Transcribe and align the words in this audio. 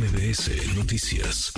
MBS 0.00 0.74
Noticias. 0.76 1.52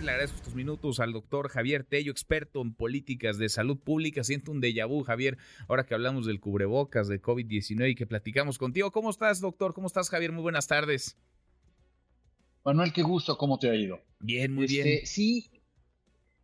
Le 0.00 0.08
agradezco 0.12 0.36
estos 0.36 0.54
minutos 0.54 1.00
al 1.00 1.12
doctor 1.12 1.48
Javier 1.48 1.82
Tello, 1.82 2.12
experto 2.12 2.62
en 2.62 2.72
políticas 2.72 3.38
de 3.38 3.48
salud 3.48 3.76
pública. 3.76 4.22
Siento 4.22 4.52
un 4.52 4.60
déjà 4.60 4.86
vu, 4.86 5.02
Javier, 5.02 5.36
ahora 5.66 5.84
que 5.84 5.94
hablamos 5.94 6.26
del 6.26 6.38
cubrebocas, 6.38 7.08
de 7.08 7.20
COVID-19 7.20 7.90
y 7.90 7.94
que 7.96 8.06
platicamos 8.06 8.56
contigo. 8.56 8.92
¿Cómo 8.92 9.10
estás, 9.10 9.40
doctor? 9.40 9.74
¿Cómo 9.74 9.88
estás, 9.88 10.08
Javier? 10.10 10.30
Muy 10.30 10.42
buenas 10.42 10.68
tardes. 10.68 11.16
Manuel, 12.64 12.92
qué 12.92 13.02
gusto, 13.02 13.36
¿cómo 13.36 13.58
te 13.58 13.68
ha 13.68 13.74
ido? 13.74 13.98
Bien, 14.20 14.54
muy 14.54 14.68
bien. 14.68 14.86
Este, 14.86 15.06
sí, 15.06 15.50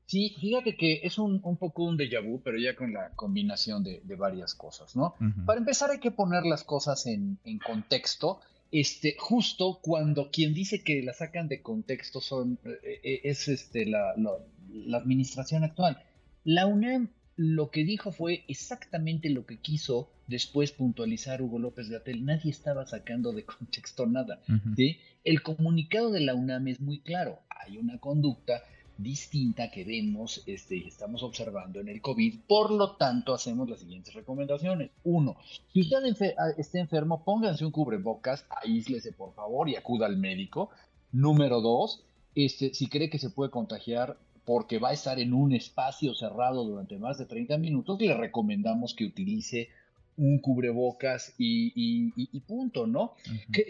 sí, 0.07 0.35
fíjate 0.41 0.77
que 0.77 1.03
es 1.05 1.19
un, 1.19 1.41
poco 1.41 1.85
un 1.85 1.97
déjà 1.97 2.21
vu, 2.21 2.43
pero 2.43 2.59
ya 2.59 2.75
con 2.75 2.93
la 2.93 3.11
combinación 3.11 3.85
de, 3.85 4.03
varias 4.17 4.57
cosas, 4.57 4.97
¿no? 4.97 5.15
Para 5.45 5.61
empezar 5.61 5.93
hay 5.93 6.01
que 6.01 6.11
poner 6.11 6.45
las 6.45 6.65
cosas 6.65 7.07
en, 7.07 7.39
en 7.45 7.61
contexto 7.61 8.41
este, 8.73 9.17
justo 9.19 9.79
cuando 9.83 10.31
quien 10.31 10.55
dice 10.55 10.83
que 10.83 11.03
la 11.03 11.13
sacan 11.13 11.49
de 11.49 11.63
contexto 11.63 12.21
son, 12.21 12.59
eh, 12.65 13.01
eh, 13.03 13.21
es 13.25 13.49
este, 13.49 13.87
la, 13.87 14.15
la, 14.17 14.99
administración 14.99 15.65
actual. 15.65 16.03
La 16.45 16.67
UNAM 16.67 17.11
lo 17.37 17.71
que 17.71 17.85
dijo 17.85 18.13
fue 18.13 18.45
exactamente 18.49 19.29
lo 19.31 19.47
que 19.47 19.59
quiso 19.59 20.11
después 20.27 20.73
puntualizar 20.73 21.43
Hugo 21.43 21.59
López 21.59 21.91
Gatel. 21.91 22.25
Nadie 22.25 22.51
estaba 22.51 22.87
sacando 22.87 23.33
de 23.33 23.45
contexto 23.45 24.07
nada. 24.07 24.41
¿sí? 24.75 24.99
El 25.23 25.43
comunicado 25.43 26.11
de 26.11 26.21
la 26.21 26.35
UNAM 26.35 26.69
es 26.69 26.81
muy 26.81 27.01
claro. 27.01 27.41
Hay 27.51 27.77
una 27.77 27.99
conducta 27.99 28.63
distinta 28.99 29.71
que 29.71 29.85
vemos 29.85 30.43
este, 30.47 30.77
y 30.77 30.89
estamos 30.89 31.23
observando 31.23 31.81
en 31.81 31.89
el 31.89 32.01
COVID. 32.01 32.41
Por 32.47 32.71
lo 32.71 32.97
tanto, 32.97 33.35
hacemos 33.35 33.69
las 33.69 33.81
siguientes 33.81 34.15
recomendaciones. 34.15 34.91
Uno, 35.05 35.37
si 35.73 35.83
usted 35.83 35.99
ah, 36.39 36.51
está 36.57 36.79
enfermo, 36.79 37.23
pónganse 37.25 37.65
un 37.65 37.73
cubrebocas, 37.73 38.47
aíslese 38.63 39.13
por 39.13 39.35
favor 39.35 39.69
y 39.69 39.77
acuda 39.77 40.07
al 40.07 40.17
médico. 40.17 40.71
Número 41.13 41.61
dos, 41.61 42.05
este, 42.35 42.75
si 42.75 42.89
cree 42.89 43.11
que 43.11 43.19
se 43.19 43.31
puede 43.31 43.51
contagiar 43.51 44.17
porque 44.45 44.79
va 44.79 44.91
a 44.91 44.93
estar 44.93 45.19
en 45.19 45.35
un 45.35 45.53
espacio 45.53 46.15
cerrado 46.15 46.65
durante 46.65 46.99
más 46.99 47.19
de 47.19 47.27
30 47.27 47.59
minutos, 47.59 48.01
le 48.01 48.15
recomendamos 48.15 48.95
que 48.95 49.05
utilice 49.05 49.69
un 50.17 50.39
cubrebocas 50.39 51.35
y, 51.37 52.11
punto, 52.47 52.87
¿no? 52.87 53.15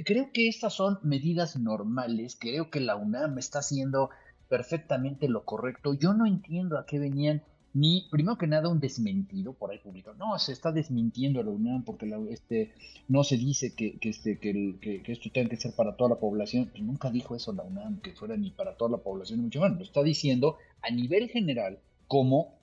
creo 0.05 0.31
que 0.33 0.49
estas 0.49 0.75
son 0.75 0.99
medidas 1.03 1.57
normales, 1.57 2.37
creo 2.39 2.71
que 2.71 2.81
la 2.81 2.95
UNAM 2.95 3.39
está 3.39 3.61
haciendo 3.61 4.11
perfectamente 4.49 5.29
lo 5.29 5.45
correcto. 5.45 5.95
Yo 5.95 6.15
no 6.15 6.27
entiendo 6.27 6.79
a 6.79 6.87
qué 6.87 6.99
venían 6.99 7.43
ni, 7.77 8.09
primero 8.11 8.39
que 8.39 8.47
nada, 8.47 8.71
un 8.71 8.81
desmentido 8.81 9.53
por 9.53 9.71
ahí 9.71 9.79
público. 9.79 10.15
No, 10.15 10.39
se 10.39 10.53
está 10.53 10.73
desmintiendo 10.73 11.43
la 11.43 11.51
UNAM 11.51 11.85
porque 11.85 12.11
este, 12.31 12.73
no 13.07 13.23
se 13.23 13.37
dice 13.37 13.75
que, 13.75 13.99
este, 14.01 14.39
que, 14.39 14.79
que, 14.81 15.13
esto 15.13 15.29
tenga 15.31 15.51
que 15.51 15.59
ser 15.59 15.75
para 15.75 15.95
toda 15.95 16.09
la 16.09 16.17
población. 16.17 16.71
Pues 16.71 16.83
nunca 16.83 17.11
dijo 17.11 17.37
eso 17.37 17.53
la 17.53 17.65
UNAM, 17.65 18.01
que 18.01 18.13
fuera 18.13 18.35
ni 18.37 18.51
para 18.51 18.77
toda 18.79 18.93
la 18.93 18.97
población, 18.97 19.41
mucho 19.41 19.61
menos. 19.61 19.77
Lo 19.77 19.85
está 19.85 20.03
diciendo 20.03 20.57
a 20.81 20.91
nivel 20.91 21.29
general 21.29 21.79
como 22.09 22.55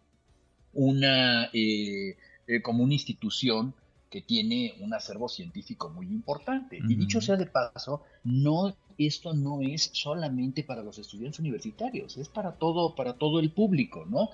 una, 0.73 1.45
eh, 1.53 2.17
eh, 2.47 2.61
como 2.63 2.83
una 2.83 2.93
institución 2.93 3.75
que 4.09 4.21
tiene 4.21 4.75
un 4.79 4.93
acervo 4.93 5.27
científico 5.27 5.89
muy 5.89 6.07
importante. 6.07 6.79
Y 6.87 6.95
dicho 6.95 7.19
sea 7.19 7.35
de 7.35 7.47
paso, 7.47 8.03
no, 8.23 8.75
esto 8.97 9.33
no 9.33 9.61
es 9.61 9.89
solamente 9.93 10.63
para 10.63 10.83
los 10.83 10.97
estudiantes 10.99 11.39
universitarios, 11.39 12.17
es 12.17 12.29
para 12.29 12.53
todo, 12.53 12.95
para 12.95 13.13
todo 13.13 13.39
el 13.39 13.51
público, 13.51 14.05
¿no? 14.09 14.29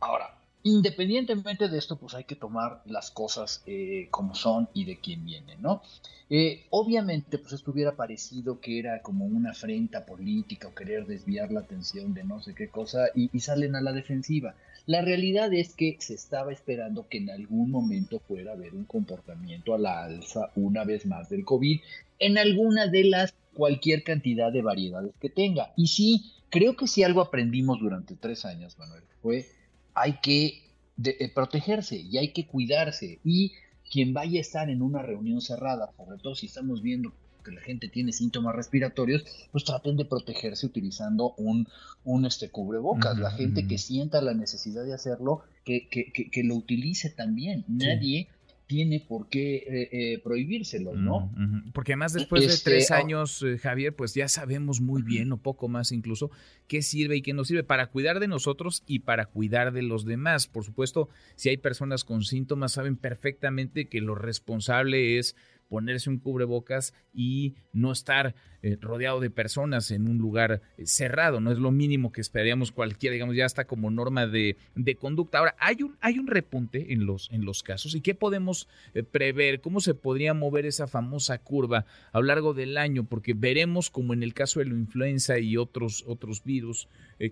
Ahora, 0.00 0.38
independientemente 0.62 1.68
de 1.68 1.78
esto, 1.78 1.96
pues 1.96 2.14
hay 2.14 2.24
que 2.24 2.36
tomar 2.36 2.82
las 2.86 3.10
cosas 3.10 3.62
eh, 3.66 4.08
como 4.10 4.34
son 4.34 4.68
y 4.74 4.84
de 4.84 4.98
quién 4.98 5.24
viene, 5.24 5.56
¿no? 5.56 5.82
Eh, 6.30 6.66
obviamente, 6.70 7.38
pues 7.38 7.52
esto 7.52 7.72
hubiera 7.72 7.94
parecido 7.94 8.60
que 8.60 8.78
era 8.78 9.02
como 9.02 9.26
una 9.26 9.50
afrenta 9.50 10.06
política 10.06 10.68
o 10.68 10.74
querer 10.74 11.06
desviar 11.06 11.52
la 11.52 11.60
atención 11.60 12.14
de 12.14 12.24
no 12.24 12.40
sé 12.40 12.54
qué 12.54 12.68
cosa 12.68 13.08
y, 13.14 13.28
salen 13.40 13.76
a 13.76 13.80
la 13.80 13.92
defensiva. 13.92 14.54
La 14.86 15.00
realidad 15.00 15.52
es 15.52 15.74
que 15.74 15.96
se 16.00 16.14
estaba 16.14 16.52
esperando 16.52 17.06
que 17.08 17.18
en 17.18 17.30
algún 17.30 17.70
momento 17.70 18.20
fuera 18.20 18.50
a 18.50 18.54
haber 18.54 18.74
un 18.74 18.84
comportamiento 18.84 19.74
a 19.74 19.78
la 19.78 20.04
alza 20.04 20.50
una 20.56 20.84
vez 20.84 21.06
más 21.06 21.28
del 21.28 21.44
COVID 21.44 21.80
en 22.18 22.38
alguna 22.38 22.88
de 22.88 23.04
las 23.04 23.34
cualquier 23.54 24.02
cantidad 24.02 24.52
de 24.52 24.62
variedades 24.62 25.12
que 25.20 25.28
tenga. 25.28 25.72
Y 25.76 25.88
sí, 25.88 26.32
creo 26.50 26.76
que 26.76 26.86
si 26.86 27.02
algo 27.02 27.20
aprendimos 27.20 27.80
durante 27.80 28.14
tres 28.16 28.44
años, 28.44 28.78
Manuel, 28.78 29.02
fue 29.20 29.46
hay 29.94 30.18
que 30.22 30.62
eh, 31.04 31.30
protegerse 31.34 31.96
y 31.96 32.18
hay 32.18 32.32
que 32.32 32.46
cuidarse. 32.46 33.20
Y 33.24 33.52
quien 33.90 34.14
vaya 34.14 34.38
a 34.38 34.40
estar 34.40 34.70
en 34.70 34.82
una 34.82 35.02
reunión 35.02 35.40
cerrada, 35.40 35.90
sobre 35.96 36.18
todo 36.18 36.34
si 36.34 36.46
estamos 36.46 36.82
viendo 36.82 37.12
que 37.42 37.52
la 37.52 37.60
gente 37.60 37.88
tiene 37.88 38.12
síntomas 38.12 38.54
respiratorios, 38.54 39.24
pues 39.50 39.64
traten 39.64 39.96
de 39.96 40.04
protegerse 40.04 40.66
utilizando 40.66 41.34
un, 41.36 41.68
un 42.04 42.24
este, 42.24 42.50
cubrebocas. 42.50 43.18
La 43.18 43.30
gente 43.30 43.66
que 43.66 43.78
sienta 43.78 44.20
la 44.20 44.34
necesidad 44.34 44.84
de 44.84 44.94
hacerlo, 44.94 45.42
que, 45.64 45.88
que, 45.88 46.12
que, 46.12 46.44
lo 46.44 46.54
utilice 46.56 47.10
también. 47.10 47.64
Nadie 47.68 48.28
tiene 48.72 49.00
por 49.00 49.28
qué 49.28 49.56
eh, 49.56 49.88
eh, 49.92 50.18
prohibírselo, 50.24 50.94
¿no? 50.94 51.30
Porque 51.74 51.92
además 51.92 52.14
después 52.14 52.40
de 52.40 52.56
tres 52.64 52.84
este, 52.84 52.94
años, 52.94 53.42
eh, 53.42 53.58
Javier, 53.58 53.94
pues 53.94 54.14
ya 54.14 54.28
sabemos 54.28 54.80
muy 54.80 55.02
bien, 55.02 55.30
o 55.30 55.36
poco 55.36 55.68
más 55.68 55.92
incluso, 55.92 56.30
qué 56.68 56.80
sirve 56.80 57.16
y 57.16 57.22
qué 57.22 57.34
no 57.34 57.44
sirve 57.44 57.64
para 57.64 57.88
cuidar 57.88 58.18
de 58.18 58.28
nosotros 58.28 58.82
y 58.86 59.00
para 59.00 59.26
cuidar 59.26 59.74
de 59.74 59.82
los 59.82 60.06
demás. 60.06 60.46
Por 60.46 60.64
supuesto, 60.64 61.10
si 61.36 61.50
hay 61.50 61.58
personas 61.58 62.04
con 62.04 62.22
síntomas, 62.22 62.72
saben 62.72 62.96
perfectamente 62.96 63.88
que 63.88 64.00
lo 64.00 64.14
responsable 64.14 65.18
es 65.18 65.36
ponerse 65.72 66.10
un 66.10 66.18
cubrebocas 66.18 66.92
y 67.14 67.54
no 67.72 67.92
estar 67.92 68.34
eh, 68.64 68.78
rodeado 68.80 69.18
de 69.18 69.28
personas 69.28 69.90
en 69.90 70.08
un 70.08 70.18
lugar 70.18 70.62
eh, 70.78 70.86
cerrado. 70.86 71.40
No 71.40 71.50
es 71.50 71.58
lo 71.58 71.72
mínimo 71.72 72.12
que 72.12 72.20
esperaríamos 72.20 72.70
cualquiera, 72.70 73.14
digamos, 73.14 73.34
ya 73.34 73.44
está 73.44 73.64
como 73.64 73.90
norma 73.90 74.28
de, 74.28 74.56
conducta. 75.00 75.38
Ahora, 75.38 75.56
hay 75.58 75.82
un, 75.82 75.96
hay 76.00 76.20
un 76.20 76.28
repunte 76.28 76.92
en 76.92 77.04
los, 77.04 77.28
en 77.32 77.44
los 77.44 77.64
casos. 77.64 77.96
¿Y 77.96 78.00
qué 78.00 78.14
podemos 78.14 78.68
eh, 78.94 79.02
prever? 79.02 79.60
¿Cómo 79.60 79.80
se 79.80 79.94
podría 79.94 80.32
mover 80.32 80.64
esa 80.64 80.86
famosa 80.86 81.38
curva 81.38 81.86
a 82.12 82.20
lo 82.20 82.26
largo 82.26 82.54
del 82.54 82.78
año? 82.78 83.02
Porque 83.02 83.34
veremos, 83.34 83.90
como 83.90 84.14
en 84.14 84.22
el 84.22 84.32
caso 84.32 84.60
de 84.60 84.66
la 84.66 84.74
influenza 84.74 85.40
y 85.40 85.56
otros, 85.56 86.04
otros 86.06 86.44
virus, 86.44 86.88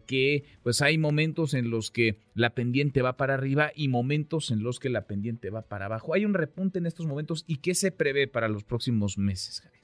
que 0.06 0.44
pues 0.62 0.82
hay 0.82 0.98
momentos 0.98 1.54
en 1.54 1.70
los 1.70 1.90
que 1.90 2.18
la 2.34 2.50
pendiente 2.50 3.02
va 3.02 3.16
para 3.16 3.34
arriba 3.34 3.72
y 3.74 3.88
momentos 3.88 4.50
en 4.50 4.62
los 4.62 4.78
que 4.78 4.88
la 4.88 5.06
pendiente 5.06 5.50
va 5.50 5.62
para 5.62 5.86
abajo. 5.86 6.14
Hay 6.14 6.24
un 6.24 6.34
repunte 6.34 6.80
en 6.80 6.86
estos 6.86 7.06
momentos 7.06 7.44
y 7.46 7.56
qué 7.56 7.74
se 7.74 7.92
prevé 7.92 8.26
para 8.26 8.48
los 8.48 8.64
próximos 8.64 9.18
meses, 9.18 9.60
Javier? 9.60 9.79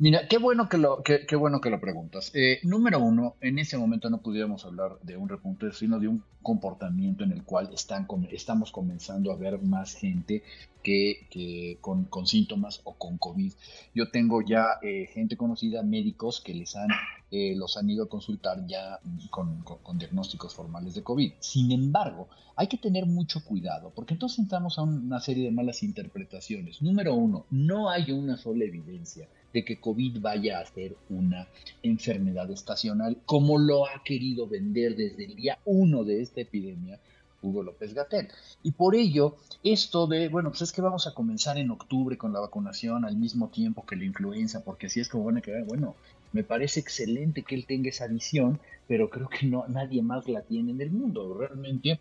Mira, 0.00 0.26
qué 0.28 0.38
bueno 0.38 0.66
que 0.66 0.78
lo, 0.78 1.02
qué, 1.02 1.36
bueno 1.36 1.60
que 1.60 1.68
lo 1.68 1.78
preguntas. 1.78 2.30
Eh, 2.34 2.60
número 2.62 3.00
uno, 3.00 3.36
en 3.42 3.58
ese 3.58 3.76
momento 3.76 4.08
no 4.08 4.22
pudiéramos 4.22 4.64
hablar 4.64 4.98
de 5.02 5.18
un 5.18 5.28
repunte, 5.28 5.74
sino 5.74 6.00
de 6.00 6.08
un 6.08 6.24
comportamiento 6.40 7.22
en 7.22 7.32
el 7.32 7.44
cual 7.44 7.68
están, 7.74 8.06
estamos 8.30 8.72
comenzando 8.72 9.30
a 9.30 9.36
ver 9.36 9.60
más 9.60 9.94
gente 9.94 10.42
que, 10.82 11.76
con, 11.82 12.08
síntomas 12.26 12.80
o 12.84 12.94
con 12.94 13.18
COVID. 13.18 13.52
Yo 13.94 14.10
tengo 14.10 14.40
ya 14.40 14.78
eh, 14.80 15.06
gente 15.12 15.36
conocida, 15.36 15.82
médicos 15.82 16.40
que 16.40 16.54
les 16.54 16.76
han, 16.76 16.88
eh, 17.30 17.54
los 17.54 17.76
han 17.76 17.90
ido 17.90 18.04
a 18.04 18.08
consultar 18.08 18.66
ya 18.66 19.00
con, 19.28 19.60
con, 19.60 19.98
diagnósticos 19.98 20.54
formales 20.54 20.94
de 20.94 21.02
COVID. 21.02 21.32
Sin 21.40 21.72
embargo, 21.72 22.30
hay 22.56 22.68
que 22.68 22.78
tener 22.78 23.04
mucho 23.04 23.44
cuidado, 23.44 23.92
porque 23.94 24.14
entonces 24.14 24.38
entramos 24.38 24.78
a 24.78 24.82
una 24.82 25.20
serie 25.20 25.44
de 25.44 25.50
malas 25.50 25.82
interpretaciones. 25.82 26.80
Número 26.80 27.14
uno, 27.14 27.44
no 27.50 27.90
hay 27.90 28.12
una 28.12 28.38
sola 28.38 28.64
evidencia 28.64 29.28
de 29.52 29.64
que 29.64 29.80
COVID 29.80 30.20
vaya 30.20 30.60
a 30.60 30.66
ser 30.66 30.96
una 31.08 31.48
enfermedad 31.82 32.50
estacional, 32.50 33.18
como 33.26 33.58
lo 33.58 33.86
ha 33.86 34.02
querido 34.04 34.46
vender 34.46 34.96
desde 34.96 35.24
el 35.24 35.34
día 35.34 35.58
uno 35.64 36.04
de 36.04 36.22
esta 36.22 36.40
epidemia 36.40 36.98
Hugo 37.42 37.62
López 37.62 37.94
Gatel. 37.94 38.28
Y 38.62 38.72
por 38.72 38.94
ello, 38.94 39.36
esto 39.64 40.06
de, 40.06 40.28
bueno, 40.28 40.50
pues 40.50 40.62
es 40.62 40.72
que 40.72 40.82
vamos 40.82 41.06
a 41.06 41.14
comenzar 41.14 41.58
en 41.58 41.70
octubre 41.70 42.16
con 42.16 42.32
la 42.32 42.40
vacunación 42.40 43.04
al 43.04 43.16
mismo 43.16 43.48
tiempo 43.48 43.86
que 43.86 43.96
la 43.96 44.04
influenza, 44.04 44.62
porque 44.64 44.86
así 44.86 45.00
es 45.00 45.08
como 45.08 45.24
van 45.24 45.38
a 45.38 45.40
quedar, 45.40 45.64
bueno, 45.64 45.94
me 46.32 46.44
parece 46.44 46.80
excelente 46.80 47.42
que 47.42 47.54
él 47.54 47.66
tenga 47.66 47.88
esa 47.88 48.06
visión, 48.06 48.60
pero 48.86 49.10
creo 49.10 49.28
que 49.28 49.46
no, 49.46 49.64
nadie 49.68 50.02
más 50.02 50.28
la 50.28 50.42
tiene 50.42 50.70
en 50.72 50.80
el 50.80 50.90
mundo. 50.90 51.34
Realmente, 51.34 52.00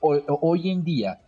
hoy, 0.00 0.70
en 0.70 0.84
día, 0.84 1.20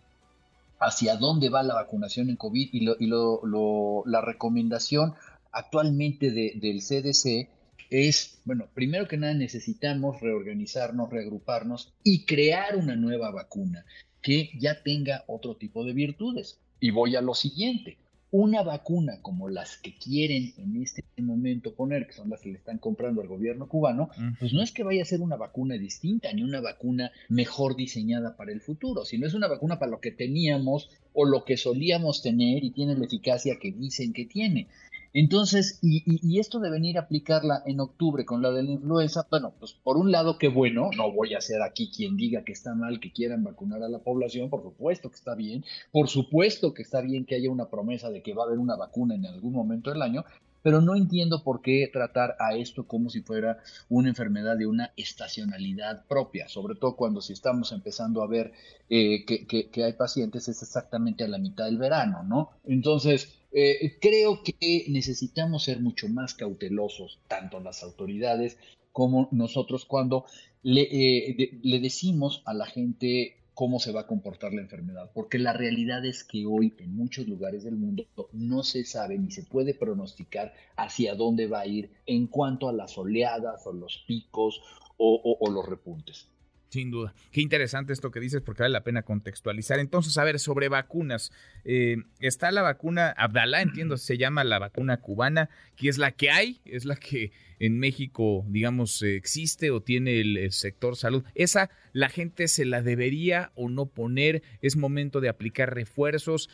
hacia 0.79 1.17
dónde 1.17 1.49
va 1.49 1.63
la 1.63 1.75
vacunación 1.75 2.31
en 2.31 2.37
COVID 2.37 2.71
y, 2.73 2.81
lo, 2.81 2.97
y 2.99 3.07
lo, 3.07 4.03
la 4.07 4.21
recomendación 4.21 5.15
actualmente 5.53 6.31
del 6.31 6.81
CDC 6.81 7.49
es, 7.91 8.41
bueno, 8.45 8.69
primero 8.73 9.09
que 9.09 9.17
nada 9.17 9.35
necesitamos 9.35 10.21
reorganizarnos, 10.21 11.11
reagruparnos 11.11 11.93
y 12.05 12.25
crear 12.25 12.77
una 12.77 12.97
nueva 12.97 13.31
vacuna 13.31 13.85
que 14.23 14.51
ya 14.59 14.83
tenga 14.83 15.25
otro 15.27 15.57
tipo 15.57 15.85
de 15.85 15.93
virtudes. 15.93 16.59
Y 16.79 16.91
voy 16.91 17.17
a 17.17 17.21
lo 17.21 17.35
siguiente. 17.35 17.99
Una 18.33 18.63
vacuna 18.63 19.21
como 19.23 19.49
las 19.49 19.77
que 19.79 19.99
quieren 19.99 20.55
en 20.57 20.81
este 20.81 21.03
momento 21.19 21.75
poner, 21.75 22.07
que 22.07 22.13
son 22.13 22.31
las 22.31 22.41
que 22.41 22.51
le 22.51 22.59
están 22.59 22.79
comprando 22.79 23.21
al 23.21 23.27
gobierno 23.27 23.67
cubano, 23.67 24.09
pues 24.39 24.53
no 24.53 24.63
es 24.63 24.71
que 24.71 24.85
vaya 24.85 25.03
a 25.03 25.07
ser 25.07 25.21
una 25.21 25.37
vacuna 25.37 25.75
distinta 25.75 26.33
ni 26.33 26.45
una 26.45 26.61
vacuna 26.61 27.11
mejor 27.29 27.75
diseñada 27.75 28.37
para 28.37 28.53
el 28.53 28.61
futuro, 28.61 29.05
sino 29.05 29.27
es 29.27 29.35
una 29.35 29.49
vacuna 29.49 29.81
para 29.81 29.91
lo 29.91 30.01
que 30.01 30.13
teníamos 30.13 30.91
o 31.13 31.25
lo 31.25 31.45
que 31.45 31.57
solíamos 31.57 32.23
tener 32.23 32.63
y 32.63 32.71
tiene 32.71 32.95
la 32.95 33.05
eficacia 33.05 33.59
que 33.61 33.73
dicen 33.73 34.13
que 34.13 34.27
tiene. 34.27 34.69
Entonces, 35.13 35.79
y, 35.83 36.39
esto 36.39 36.61
de 36.61 36.71
venir 36.71 36.97
a 36.97 37.03
aplicarla 37.03 37.63
en 37.67 37.81
octubre 37.81 38.25
con 38.25 38.43
la 38.43 38.53
de 38.53 38.63
la 38.63 38.71
influenza, 38.71 39.27
bueno, 39.29 39.53
pues 39.59 39.73
por 39.73 39.97
un 39.97 40.13
lado, 40.13 40.39
qué 40.39 40.49
bueno, 40.49 40.91
no 40.97 41.11
voy 41.13 41.35
a 41.35 41.41
ser 41.41 41.63
aquí 41.63 41.91
quien 41.91 42.17
diga 42.17 42.45
que 42.45 42.53
está 42.53 42.75
mal 42.75 43.01
que 43.01 43.13
quieran 43.13 43.43
vacunar 43.43 43.83
a 43.83 43.89
la 43.89 43.99
población, 43.99 44.51
por 44.51 44.63
supuesto 44.63 45.11
que 45.11 45.17
está 45.17 45.35
bien, 45.35 45.65
por 45.91 46.09
supuesto 46.09 46.75
que 46.75 46.83
está 46.83 47.01
bien 47.01 47.25
que 47.25 47.35
haya 47.35 47.51
una 47.51 47.69
promesa 47.69 48.11
de 48.11 48.23
que 48.23 48.35
va 48.35 48.45
a 48.45 48.47
haber 48.47 48.59
una 48.59 48.77
vacuna 48.77 49.17
en 49.17 49.27
algún 49.27 49.53
momento 49.53 49.91
del 49.91 50.03
año, 50.03 50.25
pero 50.63 50.81
no 50.81 50.97
entiendo 50.97 51.43
por 51.43 51.63
qué 51.63 51.89
tratar 51.93 52.37
a 52.39 52.55
esto 52.55 52.87
como 52.87 53.11
si 53.11 53.23
fuera 53.23 53.59
una 53.89 54.09
enfermedad 54.09 54.57
de 54.57 54.67
una 54.67 54.93
estacionalidad 54.97 56.05
propia, 56.07 56.49
sobre 56.49 56.75
todo 56.75 56.97
cuando 56.97 57.21
si 57.21 57.33
estamos 57.33 57.73
empezando 57.73 58.23
a 58.23 58.27
ver 58.27 58.53
eh, 58.89 59.25
que, 59.25 59.85
hay 59.85 59.93
pacientes 59.95 60.49
es 60.49 60.63
exactamente 60.63 61.25
a 61.25 61.29
la 61.29 61.39
mitad 61.39 61.65
del 61.65 61.79
verano, 61.79 62.23
¿no? 62.23 62.51
Entonces, 62.65 63.35
eh, 63.53 63.99
creo 64.01 64.43
que 64.43 64.87
necesitamos 64.89 65.65
ser 65.65 65.81
mucho 65.81 66.09
más 66.09 66.35
cautelosos, 66.35 67.19
tanto 67.29 67.61
las 67.61 67.83
autoridades 67.83 68.59
como 68.93 69.29
nosotros, 69.31 69.85
cuando 69.85 70.25
le, 70.63 70.83
eh, 70.83 71.61
le 71.63 71.81
decimos 71.81 72.43
a 72.45 72.55
la 72.55 72.67
gente 72.67 73.40
cómo 73.61 73.79
se 73.79 73.93
va 73.93 74.01
a 74.01 74.07
comportar 74.07 74.55
la 74.55 74.63
enfermedad, 74.63 75.11
porque 75.13 75.39
la 75.39 75.53
realidad 75.53 76.03
es 76.07 76.25
que 76.25 76.47
hoy 76.47 76.73
en 76.79 76.97
muchos 76.97 77.29
lugares 77.29 77.63
del 77.63 77.77
mundo 77.77 78.07
no 78.33 78.63
se 78.63 78.87
sabe 78.87 79.19
ni 79.19 79.31
se 79.31 79.43
puede 79.43 79.75
pronosticar 79.75 80.55
hacia 80.77 81.15
dónde 81.15 81.47
va 81.47 81.61
a 81.61 81.67
ir 81.67 81.91
en 82.07 82.27
cuanto 82.27 82.71
a 82.71 82.73
las 82.73 82.97
oleadas 82.97 83.67
o 83.67 83.75
los 83.75 84.03
picos 84.07 84.63
o, 84.97 85.39
los 85.53 85.69
repuntes. 85.69 86.27
Sin 86.71 86.91
duda. 86.91 87.13
Qué 87.33 87.43
interesante 87.43 87.93
esto 87.93 88.11
que 88.11 88.21
dices 88.21 88.41
porque 88.41 88.63
vale 88.63 88.73
la 88.73 88.83
pena 88.83 89.03
contextualizar. 89.03 89.79
Entonces, 89.79 90.17
a 90.17 90.25
ver, 90.25 90.39
sobre 90.39 90.71
vacunas. 90.71 91.31
Eh, 91.67 91.97
está 92.19 92.53
la 92.53 92.63
vacuna 92.63 93.11
Abdalá, 93.11 93.61
entiendo, 93.61 93.99
se 93.99 94.17
llama 94.17 94.43
la 94.43 94.59
vacuna 94.59 95.03
cubana, 95.03 95.51
que 95.77 95.91
es 95.91 95.99
la 95.99 96.13
que 96.13 96.31
hay, 96.31 96.63
es 96.65 96.87
la 96.87 96.97
que 96.97 97.33
en 97.61 97.79
México, 97.79 98.45
digamos, 98.49 99.03
existe 99.03 99.71
o 99.71 99.83
tiene 99.83 100.21
el, 100.21 100.51
sector 100.51 100.97
salud. 100.97 101.25
Esa 101.35 101.71
la 101.93 102.09
gente 102.09 102.49
se 102.49 102.65
la 102.65 102.83
debería 102.83 103.53
o 103.55 103.69
no 103.69 103.87
poner. 103.87 104.43
Es 104.63 104.77
momento 104.77 105.21
de 105.21 105.29
aplicar 105.29 105.75
refuerzos. 105.75 106.49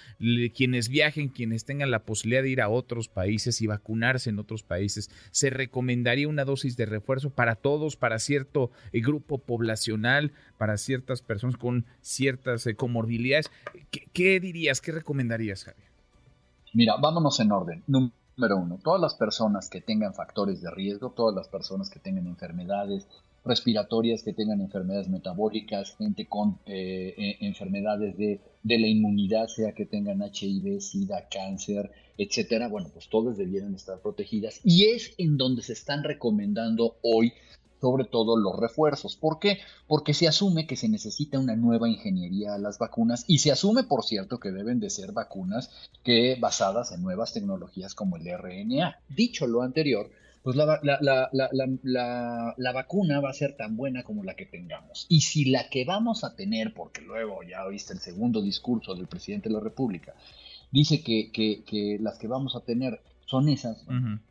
quienes 0.55 0.89
viajen, 0.89 1.29
quienes 1.29 1.65
tengan 1.65 1.93
la 1.93 2.05
posibilidad 2.05 2.43
de 2.43 2.51
ir 2.51 2.61
a 2.61 2.69
otros 2.69 3.09
países 3.09 3.63
y 3.63 3.69
vacunarse 3.69 4.31
en 4.31 4.41
otros 4.41 4.65
países, 4.65 5.09
se 5.31 5.49
recomendaría 5.51 6.29
una 6.29 6.45
dosis 6.45 6.77
de 6.77 6.87
refuerzo 6.87 7.31
para 7.31 7.55
todos, 7.55 7.97
para 7.97 8.19
cierto 8.19 8.73
eh, 8.93 9.01
grupo 9.01 9.39
poblacional, 9.39 10.33
para 10.59 10.77
ciertas 10.77 11.23
personas 11.23 11.57
con 11.57 11.87
ciertas 12.01 12.67
eh, 12.67 12.75
comorbilidades. 12.75 13.51
¿Qué, 13.93 14.09
¿Qué, 14.13 14.41
dirías? 14.41 14.81
¿Qué 14.81 14.91
recomendarías, 14.91 15.65
Javier? 15.65 15.89
Mira, 16.75 16.97
vámonos 17.01 17.39
en 17.39 17.53
orden. 17.53 17.83
Número 17.87 18.13
uno, 18.39 18.79
todas 18.83 19.01
las 19.01 19.15
personas 19.15 19.71
que 19.71 19.81
tengan 19.81 20.13
factores 20.13 20.61
de 20.61 20.71
riesgo, 20.71 21.11
todas 21.11 21.35
las 21.35 21.49
personas 21.49 21.89
que 21.89 21.99
tengan 21.99 22.27
enfermedades 22.27 23.07
respiratorias, 23.45 24.23
que 24.23 24.35
tengan 24.35 24.61
enfermedades 24.61 25.09
metabólicas, 25.09 25.97
gente 25.97 26.27
con 26.27 26.59
eh, 26.67 27.15
e, 27.17 27.47
enfermedades 27.47 28.19
de, 28.19 28.41
de, 28.63 28.79
la 28.79 28.89
inmunidad, 28.89 29.47
sea 29.47 29.73
que 29.73 29.87
tengan 29.87 30.21
HIV, 30.21 30.81
SIDA, 30.81 31.29
cáncer, 31.31 31.91
etcétera, 32.19 32.69
bueno, 32.69 32.91
pues 32.93 33.09
todas 33.09 33.39
debieran 33.39 33.75
estar 33.75 34.01
protegidas. 34.01 34.61
Y 34.65 34.87
es 34.87 35.15
en 35.17 35.39
donde 35.39 35.63
se 35.63 35.73
están 35.73 36.05
recomendando 36.05 36.97
hoy 37.03 37.33
sobre 37.81 38.05
todo 38.05 38.37
los 38.37 38.59
refuerzos. 38.59 39.17
¿Por 39.17 39.39
qué? 39.39 39.59
Porque 39.87 40.15
se 40.15 40.29
asume 40.29 40.67
que 40.67 40.77
se 40.77 40.89
necesita 40.89 41.39
una 41.39 41.57
nueva 41.57 41.89
ingeniería 41.89 42.55
a 42.55 42.59
las 42.59 42.79
vacunas 42.79 43.25
y 43.27 43.39
se 43.39 43.53
asume, 43.53 43.85
por 43.85 44.05
cierto, 44.05 44.41
que 44.41 44.51
deben 44.51 44.81
de 44.81 44.91
ser 44.91 45.13
vacunas 45.13 45.71
que 46.03 46.37
basadas 46.41 46.93
en 46.93 47.03
nuevas 47.03 47.33
tecnologías 47.33 47.95
como 47.95 48.17
el 48.17 48.27
RNA. 48.27 48.99
Dicho 49.09 49.47
lo 49.47 49.63
anterior, 49.63 50.11
pues 50.43 50.57
la, 50.57 50.65
vacuna 52.73 53.21
va 53.21 53.31
a 53.31 53.35
ser 53.35 53.57
tan 53.57 53.77
buena 53.77 54.05
como 54.05 54.23
la 54.25 54.37
que 54.37 54.47
tengamos. 54.47 55.07
Y 55.09 55.23
si 55.23 55.47
la 55.47 55.69
que 55.69 55.85
vamos 55.85 56.25
a 56.25 56.37
tener, 56.37 56.73
porque 56.73 57.01
luego 57.01 57.43
ya 57.43 57.65
oíste 57.65 57.93
el 57.93 58.01
segundo 58.01 58.41
discurso 58.41 58.95
del 58.95 59.09
presidente 59.09 59.49
de 59.49 59.55
la 59.55 59.61
República, 59.61 60.15
dice 60.71 61.03
que 61.03 61.99
las 62.01 62.19
que 62.19 62.29
vamos 62.29 62.55
a 62.55 62.61
tener 62.61 63.01
son 63.27 63.49
esas. 63.51 63.87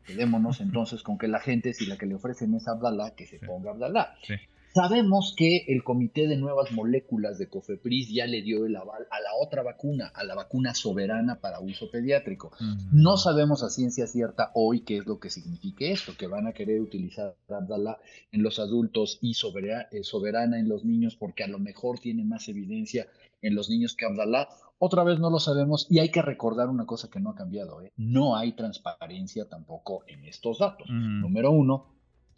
Quedémonos 0.06 0.62
entonces 0.62 1.04
con 1.04 1.18
que 1.18 1.28
la 1.28 1.40
gente, 1.40 1.74
si 1.74 1.86
la 1.86 1.98
que 1.98 2.08
le 2.08 2.16
ofrecen 2.16 2.56
es 2.56 2.68
Abdalá, 2.68 3.14
que 3.16 3.28
se 3.28 3.40
ponga 3.40 3.72
Abdalá. 3.72 4.16
Sabemos 4.76 5.34
que 5.38 5.64
el 5.70 5.86
Comité 5.86 6.28
de 6.28 6.36
Nuevas 6.36 6.74
Moléculas 6.74 7.38
de 7.38 7.48
COFEPRIS 7.48 8.10
ya 8.14 8.28
le 8.28 8.42
dio 8.42 8.66
el 8.66 8.76
aval 8.76 9.08
a 9.10 9.22
la 9.22 9.30
otra 9.42 9.64
vacuna, 9.64 10.12
a 10.14 10.26
la 10.26 10.36
vacuna 10.36 10.76
soberana 10.76 11.40
para 11.40 11.62
uso 11.62 11.90
pediátrico. 11.90 12.52
No 12.92 13.16
sabemos 13.16 13.64
a 13.64 13.70
ciencia 13.70 14.06
cierta 14.06 14.52
hoy 14.54 14.82
qué 14.82 14.98
es 14.98 15.06
lo 15.06 15.18
que 15.18 15.30
signifique 15.30 15.94
esto, 15.94 16.18
que 16.18 16.28
van 16.28 16.48
a 16.48 16.52
querer 16.52 16.82
utilizar 16.82 17.38
Abdalá 17.48 18.00
en 18.34 18.44
los 18.44 18.60
adultos 18.60 19.18
y 19.22 19.32
eh, 19.32 20.04
soberana 20.04 20.60
en 20.60 20.68
los 20.68 20.84
niños 20.84 21.16
porque 21.16 21.46
a 21.46 21.48
lo 21.48 21.58
mejor 21.58 22.00
tiene 22.00 22.26
más 22.26 22.50
evidencia 22.50 23.08
en 23.42 23.56
los 23.56 23.70
niños 23.70 23.96
que 23.96 24.06
Abdalá. 24.06 24.50
Otra 24.78 25.04
vez 25.04 25.20
no 25.20 25.30
lo 25.30 25.40
sabemos 25.40 25.88
y 25.90 26.00
hay 26.00 26.10
que 26.10 26.22
recordar 26.22 26.70
una 26.70 26.86
cosa 26.86 27.10
que 27.10 27.20
no 27.20 27.30
ha 27.30 27.36
cambiado. 27.36 27.82
¿eh? 27.82 27.94
No 27.96 28.36
hay 28.36 28.54
transparencia 28.54 29.48
tampoco 29.48 30.04
en 30.08 30.26
estos 30.26 30.60
datos. 30.60 30.90
Número 30.90 31.52
uno, 31.52 31.88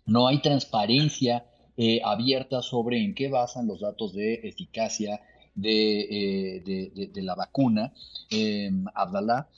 no 0.06 0.28
hay 0.28 0.42
transparencia 0.42 1.46
eh, 1.76 2.00
abierta 2.04 2.62
sobre 2.62 3.04
en 3.04 3.16
qué 3.16 3.30
basan 3.30 3.68
los 3.68 3.82
datos 3.82 4.14
de 4.14 4.36
eficacia 4.44 5.22
de, 5.56 6.58
eh, 6.58 7.10
de, 7.14 7.22
la 7.24 7.34
vacuna 7.34 7.94
em, 8.30 8.86
Abdalá. 8.94 9.50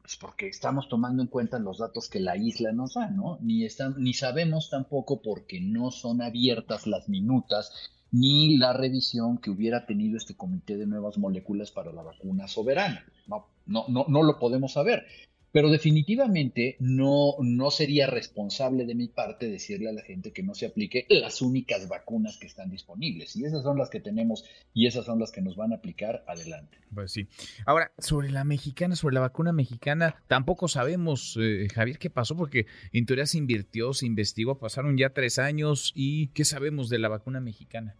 Pues 0.00 0.16
porque 0.16 0.48
estamos 0.48 0.88
tomando 0.88 1.22
en 1.22 1.28
cuenta 1.28 1.58
los 1.58 1.78
datos 1.78 2.08
que 2.08 2.20
la 2.20 2.36
isla 2.36 2.72
nos 2.72 2.94
da, 2.94 3.10
¿no? 3.10 3.38
Ni, 3.40 3.64
están, 3.64 3.94
ni 3.98 4.14
sabemos 4.14 4.70
tampoco 4.70 5.20
porque 5.20 5.60
no 5.60 5.90
son 5.90 6.22
abiertas 6.22 6.86
las 6.86 7.08
minutas 7.08 7.72
ni 8.12 8.56
la 8.56 8.72
revisión 8.72 9.38
que 9.38 9.50
hubiera 9.50 9.86
tenido 9.86 10.16
este 10.16 10.34
comité 10.34 10.76
de 10.76 10.86
nuevas 10.86 11.18
moléculas 11.18 11.70
para 11.70 11.92
la 11.92 12.02
vacuna 12.02 12.48
soberana. 12.48 13.04
No, 13.26 13.46
no, 13.66 13.84
no, 13.88 14.06
no 14.08 14.22
lo 14.22 14.38
podemos 14.38 14.72
saber. 14.72 15.06
Pero 15.52 15.68
definitivamente 15.68 16.76
no, 16.78 17.34
no 17.40 17.70
sería 17.72 18.06
responsable 18.06 18.86
de 18.86 18.94
mi 18.94 19.08
parte 19.08 19.48
decirle 19.48 19.88
a 19.88 19.92
la 19.92 20.02
gente 20.02 20.32
que 20.32 20.44
no 20.44 20.54
se 20.54 20.66
aplique 20.66 21.06
las 21.08 21.42
únicas 21.42 21.88
vacunas 21.88 22.38
que 22.38 22.46
están 22.46 22.70
disponibles. 22.70 23.34
Y 23.34 23.44
esas 23.44 23.64
son 23.64 23.76
las 23.76 23.90
que 23.90 23.98
tenemos 23.98 24.44
y 24.72 24.86
esas 24.86 25.06
son 25.06 25.18
las 25.18 25.32
que 25.32 25.40
nos 25.40 25.56
van 25.56 25.72
a 25.72 25.76
aplicar 25.76 26.24
adelante. 26.28 26.78
Pues 26.94 27.10
sí. 27.10 27.26
Ahora, 27.66 27.90
sobre 27.98 28.30
la 28.30 28.44
mexicana, 28.44 28.94
sobre 28.94 29.14
la 29.14 29.20
vacuna 29.20 29.52
mexicana, 29.52 30.14
tampoco 30.28 30.68
sabemos, 30.68 31.36
eh, 31.40 31.66
Javier, 31.74 31.98
qué 31.98 32.10
pasó, 32.10 32.36
porque 32.36 32.66
en 32.92 33.06
teoría 33.06 33.26
se 33.26 33.38
invirtió, 33.38 33.92
se 33.92 34.06
investigó, 34.06 34.58
pasaron 34.58 34.96
ya 34.96 35.10
tres 35.10 35.40
años 35.40 35.92
y 35.96 36.28
¿qué 36.28 36.44
sabemos 36.44 36.88
de 36.90 37.00
la 37.00 37.08
vacuna 37.08 37.40
mexicana? 37.40 37.96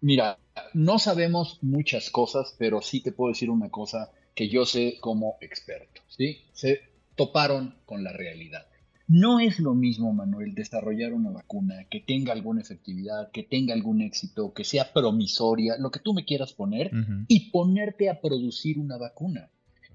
Mira, 0.00 0.38
no 0.74 0.98
sabemos 0.98 1.58
muchas 1.62 2.10
cosas, 2.10 2.54
pero 2.58 2.82
sí 2.82 3.02
te 3.02 3.12
puedo 3.12 3.32
decir 3.32 3.50
una 3.50 3.70
cosa 3.70 4.10
que 4.34 4.48
yo 4.48 4.66
sé 4.66 4.98
como 5.00 5.36
experto, 5.40 6.02
¿sí? 6.08 6.38
Se 6.52 6.80
toparon 7.14 7.76
con 7.86 8.04
la 8.04 8.12
realidad. 8.12 8.66
No 9.08 9.38
es 9.38 9.60
lo 9.60 9.74
mismo, 9.74 10.12
Manuel, 10.12 10.54
desarrollar 10.54 11.12
una 11.12 11.30
vacuna 11.30 11.86
que 11.88 12.00
tenga 12.00 12.32
alguna 12.32 12.60
efectividad, 12.60 13.30
que 13.30 13.44
tenga 13.44 13.72
algún 13.72 14.02
éxito, 14.02 14.52
que 14.52 14.64
sea 14.64 14.92
promisoria, 14.92 15.76
lo 15.78 15.90
que 15.90 16.00
tú 16.00 16.12
me 16.12 16.24
quieras 16.24 16.52
poner, 16.52 16.90
y 17.28 17.50
ponerte 17.50 18.10
a 18.10 18.20
producir 18.20 18.78
una 18.78 18.98
vacuna. 18.98 19.48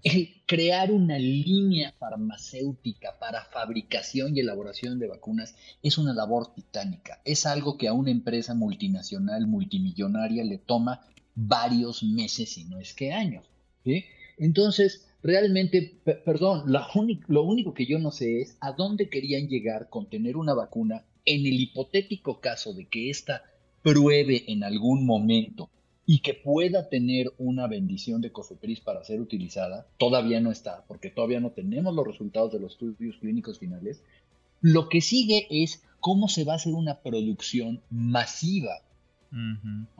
El 0.03 0.41
crear 0.47 0.91
una 0.91 1.19
línea 1.19 1.93
farmacéutica 1.99 3.19
para 3.19 3.45
fabricación 3.45 4.35
y 4.35 4.39
elaboración 4.39 4.97
de 4.97 5.07
vacunas 5.07 5.55
es 5.83 5.99
una 5.99 6.13
labor 6.13 6.55
titánica. 6.55 7.21
Es 7.23 7.45
algo 7.45 7.77
que 7.77 7.87
a 7.87 7.93
una 7.93 8.09
empresa 8.09 8.55
multinacional, 8.55 9.45
multimillonaria, 9.45 10.43
le 10.43 10.57
toma 10.57 11.01
varios 11.35 12.01
meses, 12.01 12.49
si 12.53 12.65
no 12.65 12.79
es 12.79 12.93
que 12.93 13.13
años. 13.13 13.45
Entonces, 14.39 15.07
realmente, 15.21 16.01
perdón, 16.25 16.63
lo 17.27 17.43
único 17.43 17.75
que 17.75 17.85
yo 17.85 17.99
no 17.99 18.09
sé 18.09 18.41
es 18.41 18.57
a 18.59 18.71
dónde 18.71 19.07
querían 19.07 19.47
llegar 19.47 19.89
con 19.89 20.09
tener 20.09 20.35
una 20.35 20.55
vacuna 20.55 21.05
en 21.25 21.45
el 21.45 21.59
hipotético 21.59 22.41
caso 22.41 22.73
de 22.73 22.87
que 22.87 23.11
ésta 23.11 23.43
pruebe 23.83 24.45
en 24.47 24.63
algún 24.63 25.05
momento 25.05 25.69
y 26.11 26.19
que 26.19 26.33
pueda 26.33 26.89
tener 26.89 27.31
una 27.37 27.67
bendición 27.67 28.19
de 28.19 28.33
COFEPRIS 28.33 28.81
para 28.81 29.01
ser 29.01 29.21
utilizada, 29.21 29.87
todavía 29.97 30.41
no 30.41 30.51
está, 30.51 30.83
porque 30.89 31.09
todavía 31.09 31.39
no 31.39 31.51
tenemos 31.51 31.95
los 31.95 32.05
resultados 32.05 32.51
de 32.51 32.59
los 32.59 32.73
estudios 32.73 33.15
clínicos 33.21 33.59
finales. 33.59 34.03
Lo 34.59 34.89
que 34.89 34.99
sigue 34.99 35.47
es 35.49 35.85
cómo 36.01 36.27
se 36.27 36.43
va 36.43 36.51
a 36.51 36.55
hacer 36.57 36.73
una 36.73 36.99
producción 36.99 37.81
masiva 37.89 38.81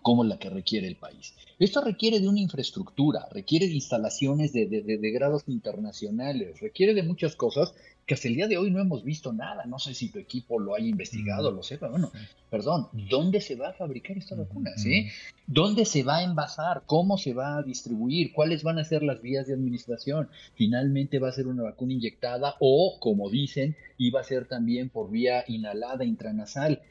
como 0.01 0.23
la 0.25 0.37
que 0.37 0.49
requiere 0.49 0.87
el 0.87 0.97
país. 0.97 1.33
Esto 1.57 1.81
requiere 1.81 2.19
de 2.19 2.27
una 2.27 2.41
infraestructura, 2.41 3.27
requiere 3.31 3.67
de 3.67 3.75
instalaciones 3.75 4.51
de, 4.51 4.65
de, 4.65 5.11
grados 5.11 5.43
internacionales, 5.47 6.59
requiere 6.59 6.93
de 6.93 7.03
muchas 7.03 7.35
cosas 7.35 7.73
que 8.05 8.15
hasta 8.15 8.27
el 8.27 8.35
día 8.35 8.47
de 8.47 8.57
hoy 8.57 8.71
no 8.71 8.81
hemos 8.81 9.05
visto 9.05 9.31
nada. 9.31 9.65
No 9.65 9.79
sé 9.79 9.93
si 9.93 10.09
tu 10.09 10.19
equipo 10.19 10.59
lo 10.59 10.75
haya 10.75 10.87
investigado, 10.87 11.51
lo 11.51 11.63
sepa. 11.63 11.87
Bueno, 11.87 12.11
perdón, 12.49 12.89
¿dónde 13.09 13.39
se 13.39 13.55
va 13.55 13.69
a 13.69 13.73
fabricar 13.73 14.17
esta 14.17 14.35
vacuna? 14.35 14.71
¿sí? 14.75 15.07
¿Dónde 15.47 15.85
se 15.85 16.03
va 16.03 16.17
a 16.17 16.23
envasar? 16.23 16.83
¿Cómo 16.85 17.17
se 17.17 17.33
va 17.33 17.57
a 17.57 17.63
distribuir? 17.63 18.33
¿Cuáles 18.33 18.63
van 18.63 18.79
a 18.79 18.83
ser 18.83 19.01
las 19.03 19.21
vías 19.21 19.47
de 19.47 19.53
administración? 19.53 20.29
¿Finalmente 20.55 21.19
va 21.19 21.29
a 21.29 21.33
ser 21.33 21.47
una 21.47 21.63
vacuna 21.63 21.93
inyectada 21.93 22.55
o, 22.59 22.97
como 22.99 23.29
dicen, 23.29 23.77
iba 23.97 24.19
a 24.19 24.25
ser 24.25 24.47
también 24.47 24.89
por 24.89 25.09
vía 25.09 25.45
inhalada, 25.47 26.03
intranasal? 26.03 26.81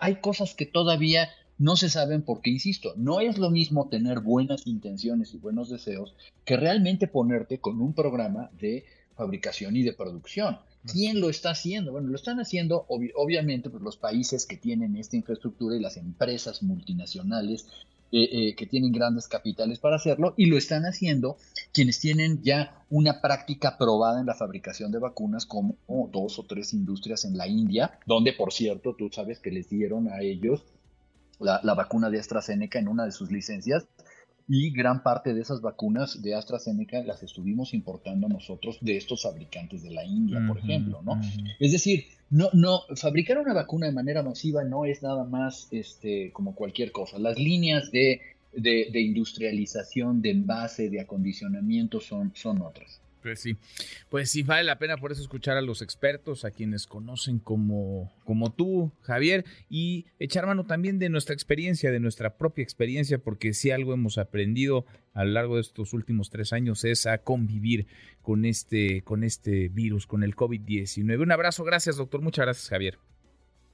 Hay 0.00 0.16
cosas 0.16 0.54
que 0.54 0.66
todavía 0.66 1.28
no 1.58 1.76
se 1.76 1.90
saben 1.90 2.22
porque, 2.22 2.50
insisto, 2.50 2.94
no 2.96 3.20
es 3.20 3.38
lo 3.38 3.50
mismo 3.50 3.88
tener 3.88 4.20
buenas 4.20 4.66
intenciones 4.66 5.34
y 5.34 5.38
buenos 5.38 5.68
deseos 5.68 6.14
que 6.44 6.56
realmente 6.56 7.08
ponerte 7.08 7.58
con 7.58 7.80
un 7.80 7.92
programa 7.92 8.50
de 8.60 8.84
fabricación 9.16 9.76
y 9.76 9.82
de 9.82 9.92
producción. 9.92 10.58
¿Quién 10.86 11.20
lo 11.20 11.28
está 11.28 11.50
haciendo? 11.50 11.92
Bueno, 11.92 12.08
lo 12.08 12.16
están 12.16 12.38
haciendo 12.38 12.86
obviamente 12.88 13.68
pues, 13.68 13.82
los 13.82 13.96
países 13.96 14.46
que 14.46 14.56
tienen 14.56 14.96
esta 14.96 15.16
infraestructura 15.16 15.76
y 15.76 15.80
las 15.80 15.96
empresas 15.96 16.62
multinacionales 16.62 17.66
eh, 18.10 18.28
eh, 18.32 18.54
que 18.54 18.66
tienen 18.66 18.92
grandes 18.92 19.28
capitales 19.28 19.80
para 19.80 19.96
hacerlo 19.96 20.32
y 20.38 20.46
lo 20.46 20.56
están 20.56 20.84
haciendo 20.84 21.36
quienes 21.72 22.00
tienen 22.00 22.40
ya 22.42 22.82
una 22.88 23.20
práctica 23.20 23.76
probada 23.76 24.20
en 24.20 24.26
la 24.26 24.34
fabricación 24.34 24.92
de 24.92 24.98
vacunas 24.98 25.44
como 25.44 25.76
dos 26.10 26.38
o 26.38 26.44
tres 26.44 26.72
industrias 26.72 27.26
en 27.26 27.36
la 27.36 27.46
India, 27.46 27.98
donde 28.06 28.32
por 28.32 28.50
cierto 28.52 28.94
tú 28.96 29.10
sabes 29.12 29.40
que 29.40 29.50
les 29.50 29.68
dieron 29.68 30.08
a 30.08 30.22
ellos 30.22 30.64
la, 31.38 31.74
vacuna 31.74 32.10
de 32.10 32.18
AstraZeneca 32.18 32.78
en 32.78 32.88
una 32.88 33.04
de 33.04 33.12
sus 33.12 33.30
licencias 33.30 33.86
y 34.48 34.70
gran 34.70 35.02
parte 35.02 35.34
de 35.34 35.42
esas 35.42 35.60
vacunas 35.60 36.22
de 36.22 36.34
AstraZeneca 36.34 37.02
las 37.02 37.22
estuvimos 37.22 37.74
importando 37.74 38.28
nosotros 38.28 38.78
de 38.80 38.96
estos 38.96 39.22
fabricantes 39.22 39.82
de 39.82 39.90
la 39.90 40.04
India, 40.04 40.42
por 40.48 40.58
ejemplo, 40.58 41.02
¿no? 41.02 41.20
Es 41.60 41.72
decir, 41.72 42.04
no, 42.30 42.48
no, 42.54 42.80
fabricar 42.96 43.38
una 43.38 43.52
vacuna 43.52 43.86
de 43.86 43.92
manera 43.92 44.22
masiva 44.22 44.64
no 44.64 44.84
es 44.84 45.02
nada 45.02 45.24
más 45.24 45.68
este, 45.70 46.32
como 46.32 46.54
cualquier 46.54 46.92
cosa. 46.92 47.18
Las 47.18 47.38
líneas 47.38 47.90
de, 47.90 48.20
de, 48.52 48.88
de 48.90 49.00
industrialización, 49.00 50.22
de 50.22 50.30
envase, 50.30 50.88
de 50.88 51.00
acondicionamiento 51.00 52.00
son, 52.00 52.32
son 52.34 52.62
otras. 52.62 53.00
Pues 53.22 53.40
sí, 53.40 53.56
pues 54.08 54.30
sí, 54.30 54.42
vale 54.42 54.64
la 54.64 54.78
pena 54.78 54.96
por 54.96 55.12
eso 55.12 55.20
escuchar 55.20 55.56
a 55.56 55.62
los 55.62 55.82
expertos, 55.82 56.44
a 56.44 56.50
quienes 56.50 56.86
conocen 56.86 57.38
como, 57.38 58.12
como 58.24 58.52
tú, 58.52 58.92
Javier, 59.02 59.44
y 59.68 60.06
echar 60.18 60.46
mano 60.46 60.64
también 60.64 60.98
de 60.98 61.08
nuestra 61.08 61.34
experiencia, 61.34 61.90
de 61.90 62.00
nuestra 62.00 62.36
propia 62.36 62.62
experiencia, 62.62 63.18
porque 63.18 63.54
si 63.54 63.70
algo 63.70 63.92
hemos 63.92 64.18
aprendido 64.18 64.86
a 65.14 65.24
lo 65.24 65.32
largo 65.32 65.56
de 65.56 65.62
estos 65.62 65.92
últimos 65.92 66.30
tres 66.30 66.52
años 66.52 66.84
es 66.84 67.06
a 67.06 67.18
convivir 67.18 67.86
con 68.22 68.44
este, 68.44 69.02
con 69.02 69.24
este 69.24 69.68
virus, 69.68 70.06
con 70.06 70.22
el 70.22 70.36
COVID-19. 70.36 71.20
Un 71.20 71.32
abrazo, 71.32 71.64
gracias 71.64 71.96
doctor, 71.96 72.22
muchas 72.22 72.46
gracias 72.46 72.68
Javier. 72.68 72.98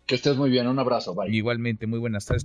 Que 0.07 0.15
estés 0.15 0.37
muy 0.37 0.51
bien, 0.51 0.67
un 0.67 0.79
abrazo, 0.79 1.15
bye. 1.15 1.35
Igualmente, 1.35 1.87
muy 1.87 1.99
buenas 1.99 2.27
tardes 2.27 2.45